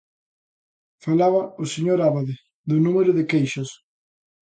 [1.05, 2.35] Falaba o señor Abade
[2.69, 3.69] do número de queixas.